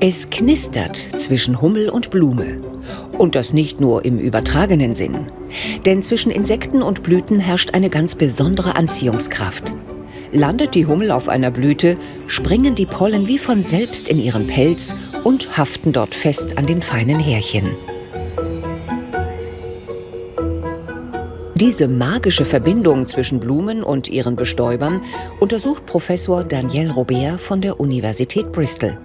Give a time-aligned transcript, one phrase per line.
[0.00, 2.58] Es knistert zwischen Hummel und Blume.
[3.18, 5.26] Und das nicht nur im übertragenen Sinn.
[5.84, 9.72] Denn zwischen Insekten und Blüten herrscht eine ganz besondere Anziehungskraft.
[10.32, 11.96] Landet die Hummel auf einer Blüte,
[12.26, 14.94] springen die Pollen wie von selbst in ihren Pelz
[15.24, 17.70] und haften dort fest an den feinen Härchen.
[21.56, 25.00] Diese magische Verbindung zwischen Blumen und ihren Bestäubern
[25.40, 28.98] untersucht Professor Daniel Robert von der Universität Bristol.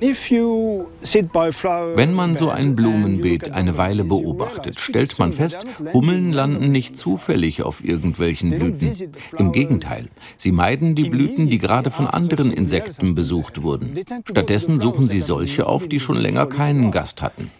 [0.00, 7.64] Wenn man so ein Blumenbeet eine Weile beobachtet, stellt man fest, Hummeln landen nicht zufällig
[7.64, 9.10] auf irgendwelchen Blüten.
[9.36, 13.98] Im Gegenteil, sie meiden die Blüten, die gerade von anderen Insekten besucht wurden.
[14.24, 17.50] Stattdessen suchen sie solche auf, die schon länger keinen Gast hatten.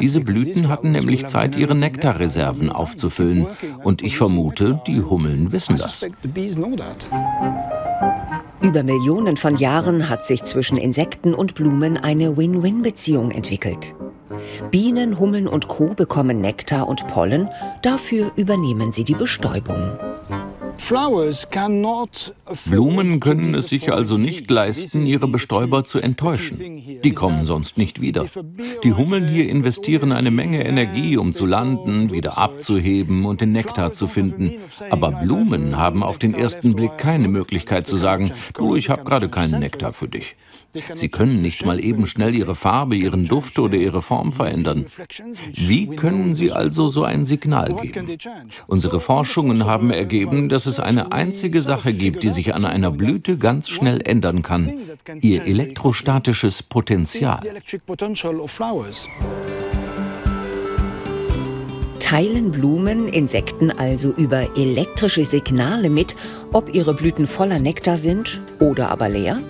[0.00, 3.46] Diese Blüten hatten nämlich Zeit, ihre Nektarreserven aufzufüllen.
[3.82, 6.06] Und ich vermute, die Hummeln wissen das.
[8.60, 13.94] Über Millionen von Jahren hat sich zwischen Insekten und Blumen eine Win-Win-Beziehung entwickelt.
[14.70, 15.94] Bienen, Hummeln und Co.
[15.94, 17.48] bekommen Nektar und Pollen,
[17.82, 19.98] dafür übernehmen sie die Bestäubung.
[22.64, 27.00] Blumen können es sich also nicht leisten, ihre Bestäuber zu enttäuschen.
[27.04, 28.24] Die kommen sonst nicht wieder.
[28.82, 33.92] Die Hummeln hier investieren eine Menge Energie, um zu landen, wieder abzuheben und den Nektar
[33.92, 34.54] zu finden.
[34.88, 39.28] Aber Blumen haben auf den ersten Blick keine Möglichkeit zu sagen, du, ich habe gerade
[39.28, 40.36] keinen Nektar für dich.
[40.94, 44.86] Sie können nicht mal eben schnell ihre Farbe, ihren Duft oder ihre Form verändern.
[45.54, 48.18] Wie können sie also so ein Signal geben?
[48.66, 53.38] Unsere Forschungen haben ergeben, dass es eine einzige Sache gibt, die sich an einer Blüte
[53.38, 54.72] ganz schnell ändern kann.
[55.20, 57.40] Ihr elektrostatisches Potenzial.
[62.00, 66.16] Teilen Blumen Insekten also über elektrische Signale mit,
[66.52, 69.40] ob ihre Blüten voller Nektar sind oder aber leer?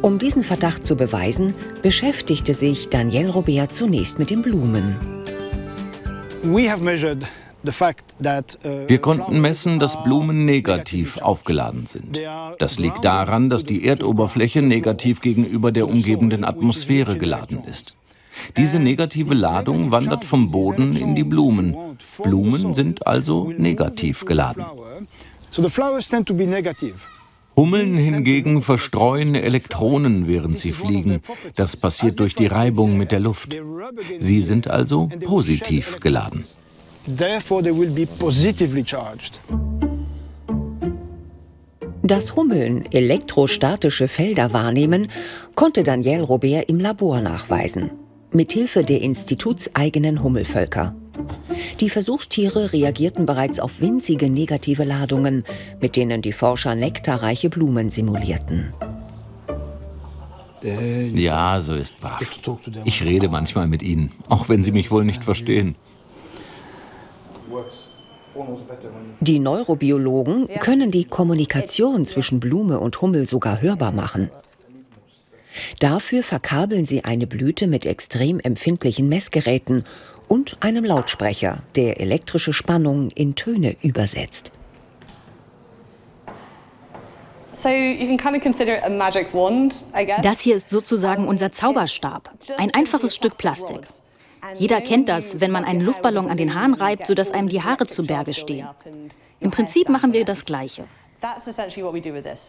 [0.00, 4.96] Um diesen Verdacht zu beweisen, beschäftigte sich Daniel Robert zunächst mit den Blumen.
[7.64, 12.20] Uh, Wir konnten messen, dass Blumen negativ aufgeladen sind.
[12.58, 17.96] Das liegt daran, dass die Erdoberfläche negativ gegenüber der umgebenden Atmosphäre geladen ist.
[18.56, 21.76] Diese negative Ladung wandert vom Boden in die Blumen.
[22.22, 24.64] Blumen sind also negativ geladen.
[27.56, 31.20] Hummeln hingegen verstreuen Elektronen, während sie fliegen.
[31.56, 33.58] Das passiert durch die Reibung mit der Luft.
[34.18, 36.44] Sie sind also positiv geladen.
[42.02, 45.08] Dass Hummeln elektrostatische Felder wahrnehmen,
[45.54, 47.90] konnte Daniel Robert im Labor nachweisen,
[48.30, 50.94] mithilfe der institutseigenen Hummelvölker.
[51.80, 55.44] Die Versuchstiere reagierten bereits auf winzige negative Ladungen,
[55.80, 58.74] mit denen die Forscher nektarreiche Blumen simulierten.
[60.62, 62.20] Ja, so ist brav.
[62.84, 65.76] Ich rede manchmal mit ihnen, auch wenn sie mich wohl nicht verstehen.
[69.20, 74.30] Die Neurobiologen können die Kommunikation zwischen Blume und Hummel sogar hörbar machen.
[75.80, 79.84] Dafür verkabeln sie eine Blüte mit extrem empfindlichen Messgeräten
[80.28, 84.52] und einem Lautsprecher, der elektrische Spannung in Töne übersetzt.
[90.22, 93.80] Das hier ist sozusagen unser Zauberstab, ein einfaches Stück Plastik.
[94.56, 97.86] Jeder kennt das, wenn man einen Luftballon an den Haaren reibt, sodass einem die Haare
[97.86, 98.68] zu Berge stehen.
[99.40, 100.84] Im Prinzip machen wir das Gleiche.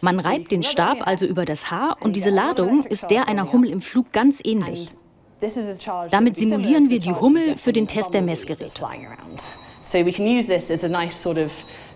[0.02, 3.70] Man reibt den Stab also über das Haar und diese Ladung ist der einer Hummel
[3.70, 4.88] im Flug ganz ähnlich.
[6.10, 8.82] Damit simulieren wir die Hummel für den Test der Messgeräte.
[9.82, 11.50] So we can use this as a nice sort of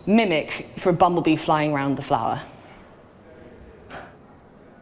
[0.06, 2.41] mimic for a bumblebee flying around the flower.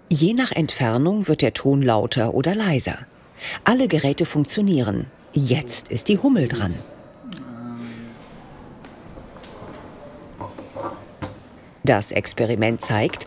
[0.09, 2.99] Je nach Entfernung wird der Ton lauter oder leiser.
[3.65, 5.07] Alle Geräte funktionieren.
[5.33, 6.73] Jetzt ist die Hummel dran.
[11.85, 13.27] Das Experiment zeigt,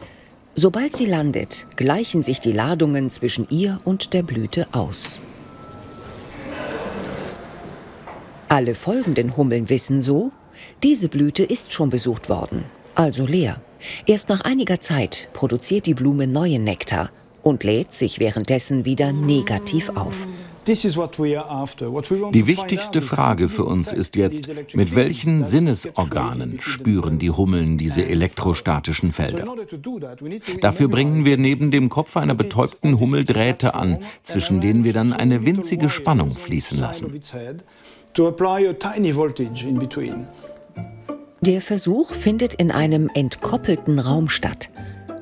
[0.56, 5.20] sobald sie landet, gleichen sich die Ladungen zwischen ihr und der Blüte aus.
[8.48, 10.32] Alle folgenden Hummeln wissen so,
[10.84, 12.64] diese Blüte ist schon besucht worden,
[12.94, 13.60] also leer.
[14.06, 17.12] Erst nach einiger Zeit produziert die Blume neuen Nektar
[17.46, 20.28] und lädt sich währenddessen wieder negativ auf.
[20.68, 29.12] Die wichtigste Frage für uns ist jetzt, mit welchen Sinnesorganen spüren die Hummeln diese elektrostatischen
[29.12, 29.46] Felder?
[30.60, 35.14] Dafür bringen wir neben dem Kopf einer betäubten Hummel Drähte an, zwischen denen wir dann
[35.14, 37.20] eine winzige Spannung fließen lassen.
[41.42, 44.70] Der Versuch findet in einem entkoppelten Raum statt.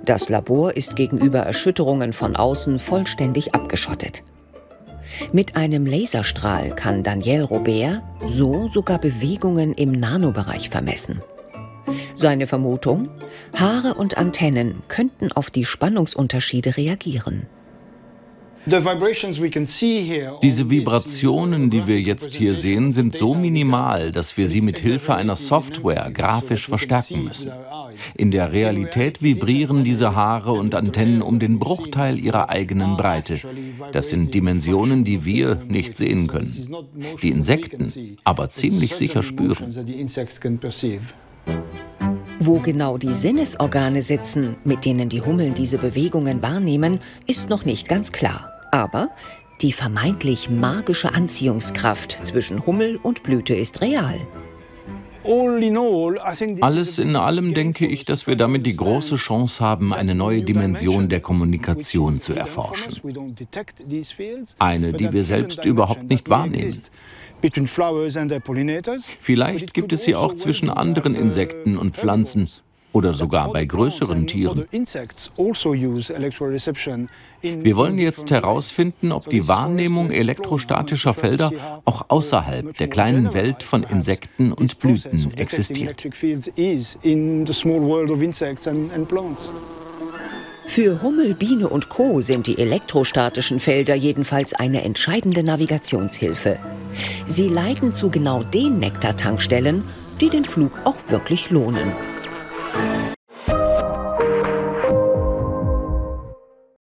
[0.03, 4.23] Das Labor ist gegenüber Erschütterungen von außen vollständig abgeschottet.
[5.31, 11.21] Mit einem Laserstrahl kann Daniel Robert so sogar Bewegungen im Nanobereich vermessen.
[12.13, 13.09] Seine Vermutung?
[13.55, 17.47] Haare und Antennen könnten auf die Spannungsunterschiede reagieren.
[18.65, 18.85] Diese
[20.69, 25.35] Vibrationen, die wir jetzt hier sehen, sind so minimal, dass wir sie mit Hilfe einer
[25.35, 27.51] Software grafisch verstärken müssen.
[28.15, 33.39] In der Realität vibrieren diese Haare und Antennen um den Bruchteil ihrer eigenen Breite.
[33.91, 36.89] Das sind Dimensionen, die wir nicht sehen können.
[37.21, 39.75] Die Insekten aber ziemlich sicher spüren.
[42.39, 47.87] Wo genau die Sinnesorgane sitzen, mit denen die Hummeln diese Bewegungen wahrnehmen, ist noch nicht
[47.87, 48.52] ganz klar.
[48.73, 49.11] Aber
[49.61, 54.19] die vermeintlich magische Anziehungskraft zwischen Hummel und Blüte ist real.
[56.61, 61.07] Alles in allem denke ich, dass wir damit die große Chance haben, eine neue Dimension
[61.07, 62.99] der Kommunikation zu erforschen.
[64.57, 66.81] Eine, die wir selbst überhaupt nicht wahrnehmen.
[69.19, 72.49] Vielleicht gibt es sie auch zwischen anderen Insekten und Pflanzen
[72.93, 74.65] oder sogar bei größeren Tieren.
[74.71, 75.29] Also
[77.41, 81.51] Wir wollen jetzt herausfinden, ob die Wahrnehmung elektrostatischer Felder
[81.83, 86.07] auch außerhalb der kleinen Welt von Insekten und Blüten existiert.
[90.65, 92.21] Für Hummel, Biene und Co.
[92.21, 96.57] sind die elektrostatischen Felder jedenfalls eine entscheidende Navigationshilfe.
[97.27, 99.83] Sie leiten zu genau den Nektartankstellen,
[100.21, 101.91] die den Flug auch wirklich lohnen.